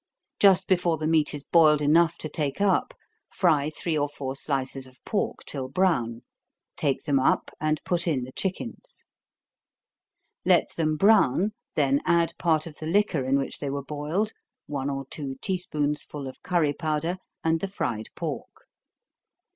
Just 0.39 0.67
before 0.67 0.97
the 0.97 1.05
meat 1.05 1.31
is 1.35 1.43
boiled 1.43 1.79
enough 1.79 2.17
to 2.17 2.27
take 2.27 2.59
up, 2.59 2.95
fry 3.29 3.69
three 3.69 3.95
or 3.95 4.09
four 4.09 4.35
slices 4.35 4.87
of 4.87 4.97
pork 5.05 5.45
till 5.45 5.67
brown 5.69 6.23
take 6.75 7.03
them 7.03 7.19
up, 7.19 7.51
and 7.61 7.83
put 7.83 8.07
in 8.07 8.23
the 8.23 8.31
chickens. 8.31 9.05
Let 10.43 10.71
them 10.75 10.97
brown, 10.97 11.53
then 11.75 12.01
add 12.03 12.33
part 12.39 12.65
of 12.65 12.77
the 12.77 12.87
liquor 12.87 13.23
in 13.23 13.37
which 13.37 13.59
they 13.59 13.69
were 13.69 13.85
boiled, 13.85 14.33
one 14.65 14.89
or 14.89 15.05
two 15.05 15.35
tea 15.39 15.59
spoonsful 15.59 16.27
of 16.27 16.41
curry 16.41 16.73
powder, 16.73 17.17
and 17.43 17.59
the 17.59 17.67
fried 17.67 18.07
pork. 18.15 18.65